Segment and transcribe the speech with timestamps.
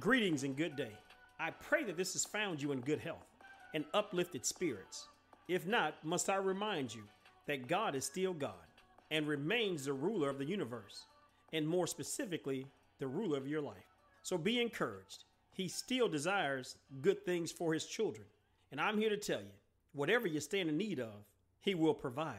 [0.00, 0.92] Greetings and good day.
[1.40, 3.26] I pray that this has found you in good health
[3.74, 5.08] and uplifted spirits.
[5.48, 7.02] If not, must I remind you
[7.46, 8.52] that God is still God
[9.10, 11.06] and remains the ruler of the universe,
[11.52, 12.68] and more specifically,
[13.00, 13.88] the ruler of your life.
[14.22, 15.24] So be encouraged.
[15.52, 18.26] He still desires good things for his children.
[18.70, 19.56] And I'm here to tell you
[19.94, 21.24] whatever you stand in need of,
[21.60, 22.36] he will provide,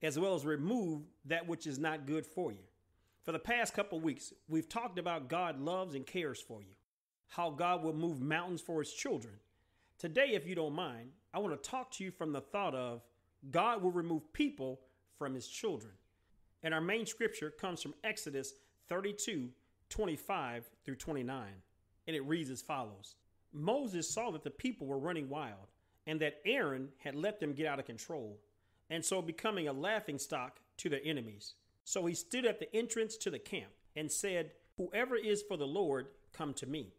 [0.00, 2.66] as well as remove that which is not good for you.
[3.24, 6.74] For the past couple weeks, we've talked about God loves and cares for you
[7.36, 9.34] how God will move mountains for his children.
[9.98, 13.02] Today, if you don't mind, I want to talk to you from the thought of
[13.50, 14.80] God will remove people
[15.18, 15.92] from his children.
[16.62, 18.52] And our main scripture comes from Exodus
[18.88, 19.48] 32
[19.90, 21.46] 25 through 29.
[22.06, 23.16] And it reads as follows
[23.52, 25.72] Moses saw that the people were running wild,
[26.06, 28.38] and that Aaron had let them get out of control,
[28.90, 31.54] and so becoming a laughing stock to their enemies.
[31.84, 35.66] So he stood at the entrance to the camp and said, Whoever is for the
[35.66, 36.94] Lord, come to me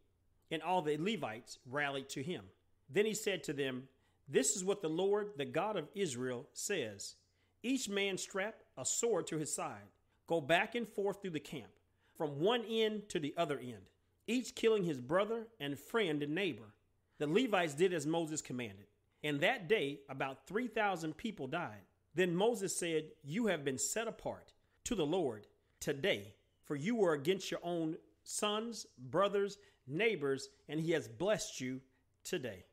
[0.51, 2.43] and all the Levites rallied to him.
[2.89, 3.83] Then he said to them,
[4.27, 7.15] This is what the Lord, the God of Israel, says
[7.63, 9.89] Each man strap a sword to his side,
[10.27, 11.71] go back and forth through the camp,
[12.17, 13.89] from one end to the other end,
[14.27, 16.73] each killing his brother and friend and neighbor.
[17.17, 18.85] The Levites did as Moses commanded.
[19.23, 21.81] And that day, about 3,000 people died.
[22.13, 25.47] Then Moses said, You have been set apart to the Lord
[25.79, 29.57] today, for you were against your own sons, brothers,
[29.87, 31.81] neighbors, and he has blessed you
[32.23, 32.65] today.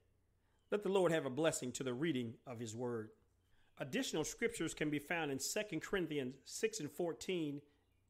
[0.71, 3.11] Let the Lord have a blessing to the reading of his word.
[3.79, 7.61] Additional scriptures can be found in 2 Corinthians 6 and 14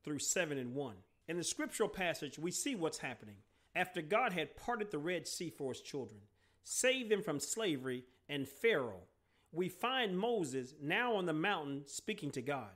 [0.05, 0.95] through 7 and 1.
[1.29, 3.37] In the scriptural passage, we see what's happening.
[3.75, 6.21] After God had parted the Red Sea for his children,
[6.63, 9.07] saved them from slavery and Pharaoh,
[9.53, 12.71] we find Moses now on the mountain speaking to God.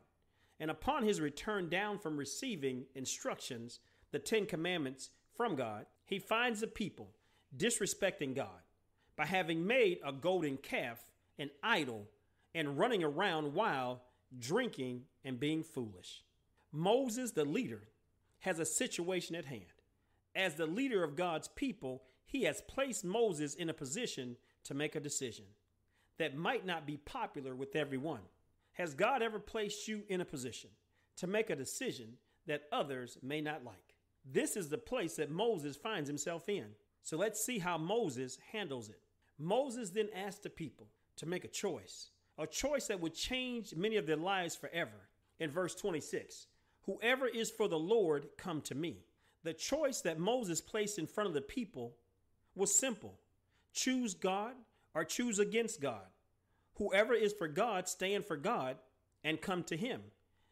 [0.59, 6.61] And upon his return down from receiving instructions, the Ten Commandments from God, he finds
[6.61, 7.09] the people
[7.57, 8.63] disrespecting God
[9.17, 10.99] by having made a golden calf
[11.39, 12.07] an idol
[12.55, 14.03] and running around while
[14.39, 16.23] drinking and being foolish.
[16.73, 17.89] Moses, the leader,
[18.41, 19.65] has a situation at hand.
[20.35, 24.95] As the leader of God's people, he has placed Moses in a position to make
[24.95, 25.47] a decision
[26.19, 28.21] that might not be popular with everyone.
[28.73, 30.71] Has God ever placed you in a position
[31.17, 32.15] to make a decision
[32.47, 33.86] that others may not like?
[34.33, 36.67] This is the place that Moses finds himself in.
[37.03, 39.01] So let's see how Moses handles it.
[39.39, 43.97] Moses then asked the people to make a choice, a choice that would change many
[43.97, 45.09] of their lives forever.
[45.39, 46.47] In verse 26,
[46.87, 49.05] whoever is for the Lord, come to me.
[49.45, 51.95] The choice that Moses placed in front of the people
[52.55, 53.19] was simple
[53.73, 54.55] choose God
[54.95, 56.07] or choose against God.
[56.77, 58.79] Whoever is for God, stand for God
[59.23, 60.01] and come to him.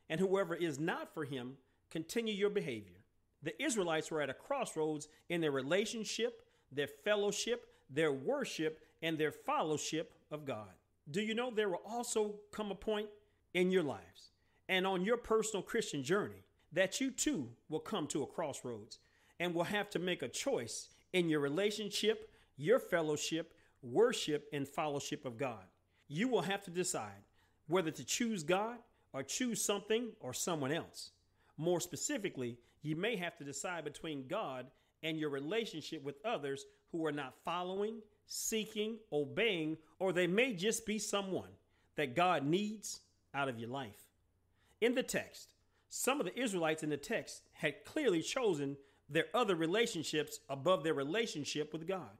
[0.08, 1.56] And whoever is not for him,
[1.90, 3.03] continue your behavior
[3.44, 9.30] the Israelites were at a crossroads in their relationship, their fellowship, their worship, and their
[9.30, 10.70] fellowship of God.
[11.10, 13.08] Do you know there will also come a point
[13.52, 14.30] in your lives
[14.68, 18.98] and on your personal Christian journey that you too will come to a crossroads
[19.38, 23.52] and will have to make a choice in your relationship, your fellowship,
[23.82, 25.64] worship, and fellowship of God.
[26.08, 27.22] You will have to decide
[27.68, 28.78] whether to choose God
[29.12, 31.10] or choose something or someone else.
[31.56, 34.66] More specifically, you may have to decide between God
[35.02, 37.96] and your relationship with others who are not following,
[38.26, 41.50] seeking, obeying, or they may just be someone
[41.96, 43.00] that God needs
[43.34, 44.10] out of your life.
[44.80, 45.54] In the text,
[45.88, 48.76] some of the Israelites in the text had clearly chosen
[49.08, 52.10] their other relationships above their relationship with God.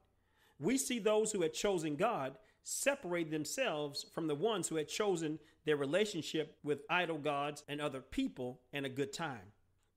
[0.59, 5.39] We see those who had chosen God separate themselves from the ones who had chosen
[5.65, 9.51] their relationship with idol gods and other people and a good time.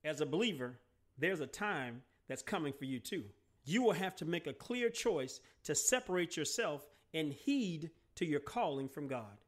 [0.05, 0.79] As a believer,
[1.19, 3.25] there's a time that's coming for you too.
[3.65, 8.41] You will have to make a clear choice to separate yourself and heed to your
[8.41, 9.39] calling from God.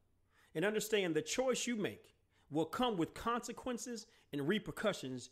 [0.55, 2.15] And understand the choice you make
[2.51, 5.31] will come with consequences and repercussions.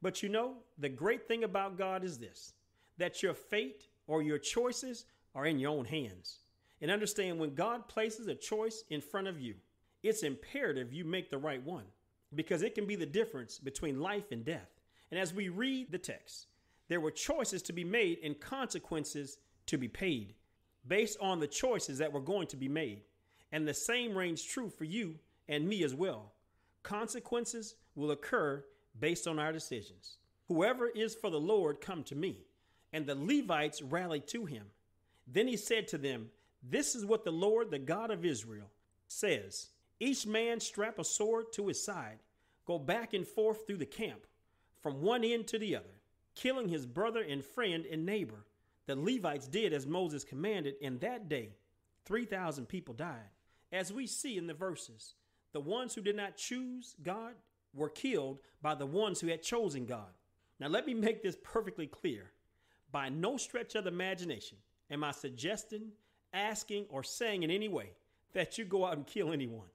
[0.00, 2.52] But you know, the great thing about God is this
[2.98, 5.04] that your fate or your choices
[5.34, 6.38] are in your own hands.
[6.80, 9.54] And understand when God places a choice in front of you,
[10.02, 11.84] it's imperative you make the right one
[12.34, 14.70] because it can be the difference between life and death.
[15.10, 16.46] And as we read the text,
[16.88, 20.34] there were choices to be made and consequences to be paid
[20.86, 23.02] based on the choices that were going to be made.
[23.52, 25.18] And the same reigns true for you
[25.48, 26.32] and me as well.
[26.82, 28.64] Consequences will occur
[28.98, 30.18] based on our decisions.
[30.48, 32.44] Whoever is for the Lord, come to me.
[32.92, 34.66] And the Levites rallied to him.
[35.26, 36.30] Then he said to them,
[36.62, 38.70] This is what the Lord, the God of Israel,
[39.08, 42.18] says Each man strap a sword to his side,
[42.66, 44.26] go back and forth through the camp,
[44.82, 46.00] from one end to the other.
[46.36, 48.44] killing his brother and friend and neighbor.
[48.86, 51.56] The Levites did as Moses commanded, and that day
[52.04, 53.30] 3,000 people died.
[53.72, 55.14] As we see in the verses,
[55.52, 57.34] the ones who did not choose God
[57.74, 60.12] were killed by the ones who had chosen God.
[60.60, 62.30] Now, let me make this perfectly clear.
[62.92, 64.58] By no stretch of the imagination
[64.90, 65.90] am I suggesting,
[66.32, 67.90] asking, or saying in any way
[68.34, 69.66] that you go out and kill anyone.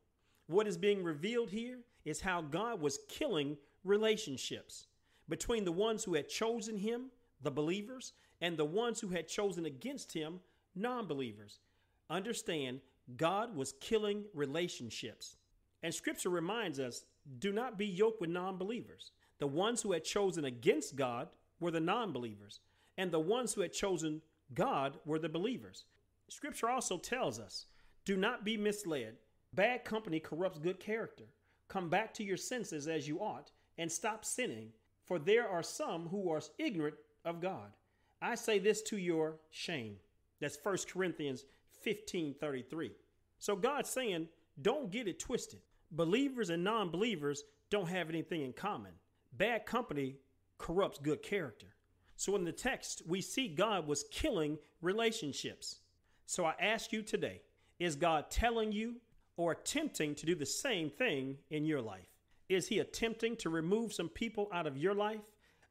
[0.51, 3.55] What is being revealed here is how God was killing
[3.85, 4.87] relationships
[5.29, 7.05] between the ones who had chosen him,
[7.41, 8.11] the believers,
[8.41, 10.41] and the ones who had chosen against him,
[10.75, 11.61] non believers.
[12.09, 12.81] Understand,
[13.15, 15.37] God was killing relationships.
[15.83, 17.05] And scripture reminds us
[17.39, 19.13] do not be yoked with non believers.
[19.39, 21.29] The ones who had chosen against God
[21.61, 22.59] were the non believers,
[22.97, 24.21] and the ones who had chosen
[24.53, 25.85] God were the believers.
[26.27, 27.67] Scripture also tells us
[28.03, 29.15] do not be misled.
[29.53, 31.25] Bad company corrupts good character.
[31.67, 34.69] Come back to your senses as you ought and stop sinning,
[35.05, 36.95] for there are some who are ignorant
[37.25, 37.71] of God.
[38.21, 39.95] I say this to your shame.
[40.39, 41.45] That's 1 Corinthians
[41.81, 42.91] 15 33.
[43.39, 44.27] So God's saying,
[44.61, 45.59] don't get it twisted.
[45.91, 48.91] Believers and non believers don't have anything in common.
[49.33, 50.17] Bad company
[50.57, 51.67] corrupts good character.
[52.15, 55.79] So in the text, we see God was killing relationships.
[56.25, 57.41] So I ask you today
[57.79, 58.95] is God telling you
[59.37, 62.07] or attempting to do the same thing in your life?
[62.49, 65.21] Is He attempting to remove some people out of your life?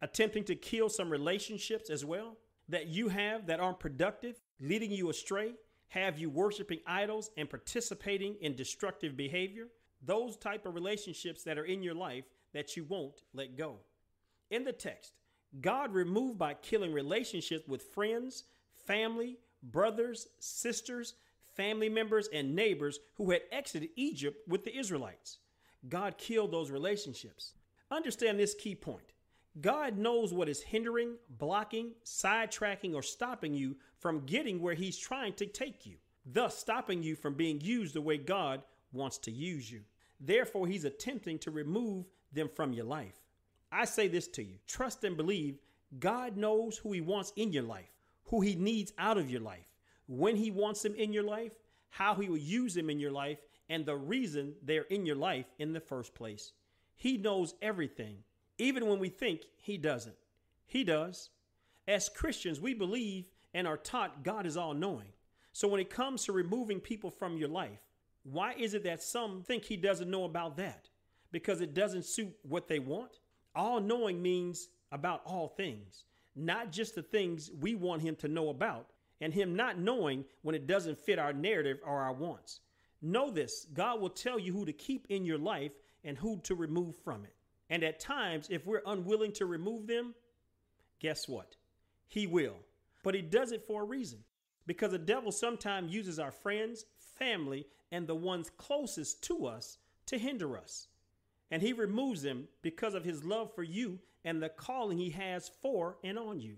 [0.03, 5.11] Attempting to kill some relationships as well that you have that aren't productive, leading you
[5.11, 5.53] astray?
[5.89, 9.67] Have you worshiping idols and participating in destructive behavior?
[10.03, 12.25] Those type of relationships that are in your life
[12.55, 13.81] that you won't let go.
[14.51, 15.13] In the text,
[15.61, 18.45] God removed by killing relationships with friends,
[18.87, 21.15] family, brothers, sisters,
[21.57, 25.39] family members, and neighbors who had exited Egypt with the Israelites.
[25.89, 27.55] God killed those relationships.
[27.91, 29.13] Understand this key point
[29.61, 35.33] God knows what is hindering, blocking, sidetracking, or stopping you from getting where He's trying
[35.35, 38.63] to take you, thus stopping you from being used the way God
[38.93, 39.81] wants to use you.
[40.21, 43.21] Therefore, He's attempting to remove them from your life.
[43.73, 45.59] I say this to you trust and believe
[45.99, 47.91] God knows who He wants in your life,
[48.27, 49.67] who He needs out of your life,
[50.11, 51.53] when He wants them in your life,
[51.91, 55.47] how He will use them in your life, and the reason they're in your life
[55.59, 56.53] in the first place.
[56.97, 58.17] He knows everything,
[58.59, 60.17] even when we think He doesn't.
[60.67, 61.31] He does.
[61.87, 65.09] As Christians, we believe and are taught God is all knowing.
[65.53, 67.81] So when it comes to removing people from your life,
[68.25, 70.89] why is it that some think He doesn't know about that?
[71.33, 73.21] Because it doesn't suit what they want?
[73.55, 76.05] All knowing means about all things,
[76.35, 78.89] not just the things we want him to know about,
[79.21, 82.61] and him not knowing when it doesn't fit our narrative or our wants.
[83.03, 85.73] Know this God will tell you who to keep in your life
[86.05, 87.35] and who to remove from it.
[87.69, 90.15] And at times, if we're unwilling to remove them,
[90.99, 91.57] guess what?
[92.09, 92.57] He will.
[93.03, 94.21] But he does it for a reason.
[94.67, 100.19] Because the devil sometimes uses our friends, family, and the ones closest to us to
[100.19, 100.89] hinder us
[101.51, 105.51] and he removes them because of his love for you and the calling he has
[105.61, 106.57] for and on you.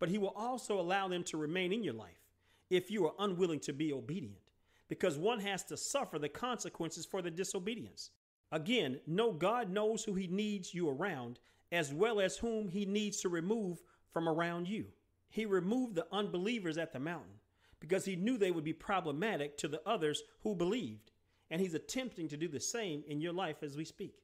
[0.00, 2.26] But he will also allow them to remain in your life
[2.68, 4.50] if you are unwilling to be obedient,
[4.88, 8.10] because one has to suffer the consequences for the disobedience.
[8.50, 11.38] Again, know God knows who he needs you around,
[11.70, 13.80] as well as whom he needs to remove
[14.12, 14.86] from around you.
[15.28, 17.38] He removed the unbelievers at the mountain
[17.78, 21.12] because he knew they would be problematic to the others who believed
[21.50, 24.14] and he's attempting to do the same in your life as we speak.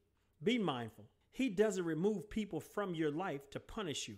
[0.42, 1.06] Be mindful.
[1.32, 4.16] He doesn't remove people from your life to punish you,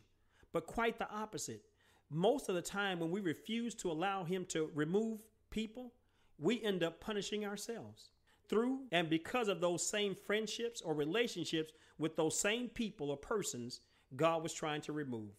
[0.52, 1.62] but quite the opposite.
[2.10, 5.92] Most of the time, when we refuse to allow him to remove people,
[6.38, 8.10] we end up punishing ourselves
[8.48, 13.80] through and because of those same friendships or relationships with those same people or persons
[14.16, 15.30] God was trying to remove.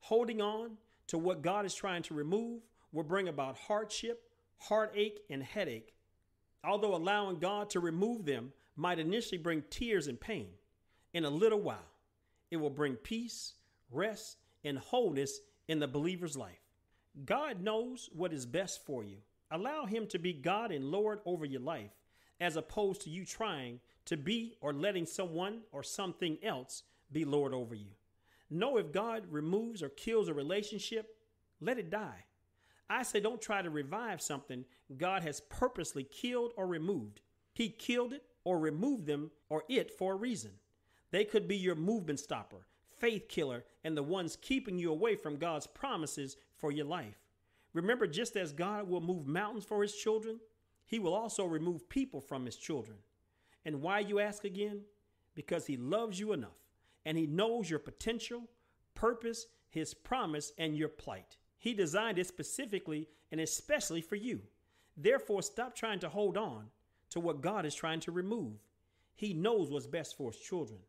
[0.00, 2.60] Holding on to what God is trying to remove
[2.92, 5.94] will bring about hardship, heartache, and headache
[6.64, 10.48] although allowing God to remove them might initially bring tears and pain,
[11.12, 11.90] in a little while,
[12.50, 13.54] it will bring peace,
[13.90, 16.60] rest, and wholeness in the believer's life.
[17.24, 19.18] God knows what is best for you.
[19.50, 21.90] Allow Him to be God and Lord over your life,
[22.40, 27.52] as opposed to you trying to be or letting someone or something else be Lord
[27.54, 27.90] over you.
[28.50, 31.16] Know if God removes or kills a relationship,
[31.60, 32.24] let it die.
[32.88, 34.64] I say don't try to revive something
[34.96, 37.20] God has purposely killed or removed.
[37.52, 40.52] He killed it or removed them or it for a reason.
[41.10, 42.66] They could be your movement stopper,
[43.00, 47.18] faith killer, and the ones keeping you away from God's promises for your life.
[47.72, 50.40] Remember, just as God will move mountains for his children,
[50.84, 52.98] he will also remove people from his children.
[53.64, 54.82] And why, you ask again?
[55.34, 56.58] Because he loves you enough
[57.04, 58.42] and he knows your potential,
[58.94, 61.36] purpose, His promise, and your plight.
[61.58, 64.42] He designed it specifically and especially for you.
[64.96, 66.66] Therefore, stop trying to hold on
[67.10, 68.54] to what God is trying to remove.
[69.14, 70.80] He knows what's best for His children.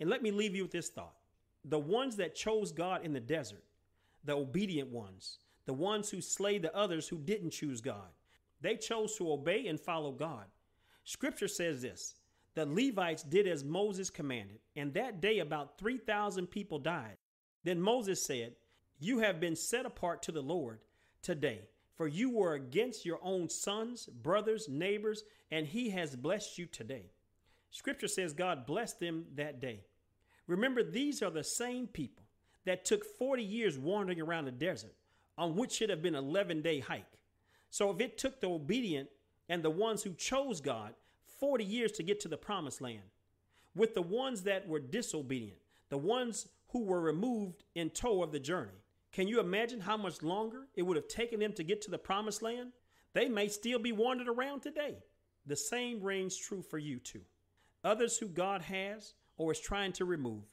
[0.00, 1.14] And let me leave you with this thought
[1.64, 3.64] the ones that chose God in the desert,
[4.24, 8.08] the obedient ones, the ones who slayed the others who didn't choose God,
[8.60, 10.46] they chose to obey and follow God.
[11.04, 12.14] Scripture says this
[12.54, 17.16] the Levites did as Moses commanded, and that day about 3,000 people died.
[17.62, 18.56] Then Moses said,
[18.98, 20.80] You have been set apart to the Lord
[21.22, 25.22] today, for you were against your own sons, brothers, neighbors,
[25.52, 27.12] and he has blessed you today.
[27.70, 29.84] Scripture says God blessed them that day.
[30.48, 32.24] Remember, these are the same people
[32.64, 34.94] that took 40 years wandering around the desert,
[35.36, 37.20] on which should have been an 11 day hike.
[37.70, 39.10] So if it took the obedient
[39.48, 40.94] and the ones who chose God
[41.38, 43.02] 40 years to get to the promised land,
[43.74, 45.58] with the ones that were disobedient,
[45.90, 50.22] the ones who were removed in tow of the journey, can you imagine how much
[50.22, 52.72] longer it would have taken them to get to the promised land?
[53.14, 54.96] They may still be wandering around today.
[55.46, 57.22] The same rings true for you too.
[57.84, 60.44] Others who God has or is trying to remove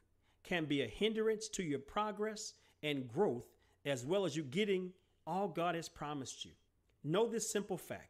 [0.43, 3.47] can be a hindrance to your progress and growth,
[3.83, 4.91] as well as you getting
[5.27, 6.51] all God has promised you.
[7.03, 8.09] Know this simple fact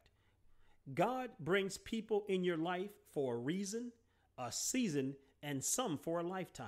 [0.94, 3.91] God brings people in your life for a reason,
[4.38, 6.67] a season, and some for a lifetime.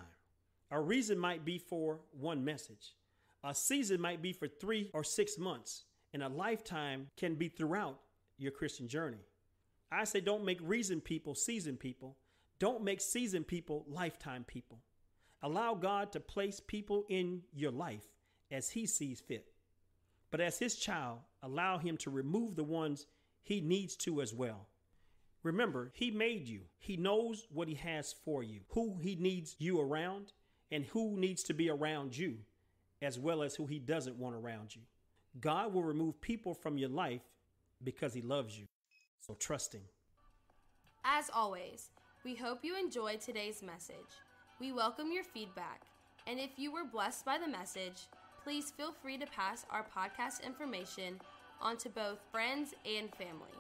[0.71, 2.95] A reason might be for one message,
[3.43, 5.83] a season might be for three or six months,
[6.13, 7.99] and a lifetime can be throughout
[8.37, 9.25] your Christian journey.
[9.91, 12.17] I say don't make reason people season people
[12.59, 14.79] don't make season people lifetime people.
[15.43, 18.05] Allow God to place people in your life
[18.51, 19.51] as He sees fit.
[20.31, 23.05] But as His child, allow Him to remove the ones
[23.43, 24.67] He needs to as well.
[25.43, 29.79] Remember, He made you, He knows what He has for you, who He needs you
[29.79, 30.33] around,
[30.71, 32.39] and who needs to be around you,
[33.01, 34.81] as well as who He doesn't want around you.
[35.39, 37.21] God will remove people from your life
[37.83, 38.65] because He loves you.
[39.19, 39.83] So trust Him.
[41.05, 41.89] As always,
[42.27, 43.95] we hope you enjoyed today's message.
[44.59, 45.83] We welcome your feedback,
[46.27, 48.09] and if you were blessed by the message,
[48.43, 51.21] please feel free to pass our podcast information
[51.61, 53.55] on to both friends and family.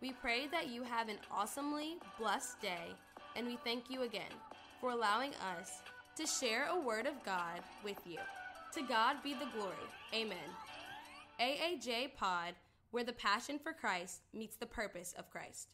[0.00, 2.94] We pray that you have an awesomely blessed day,
[3.36, 4.32] and we thank you again
[4.80, 5.82] for allowing us
[6.16, 8.20] to share a word of God with you.
[8.72, 9.74] To God be the glory.
[10.14, 10.48] Amen.
[11.38, 12.54] AAJ Pod,
[12.90, 15.68] where the passion for Christ meets the purpose of Christ.